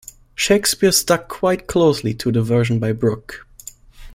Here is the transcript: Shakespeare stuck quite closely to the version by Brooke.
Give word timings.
Shakespeare 0.33 0.91
stuck 0.91 1.27
quite 1.27 1.67
closely 1.67 2.15
to 2.15 2.31
the 2.31 2.41
version 2.41 2.79
by 2.79 2.91
Brooke. 2.91 3.45